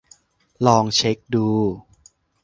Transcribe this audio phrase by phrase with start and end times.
[0.65, 1.47] ลองเช็คดู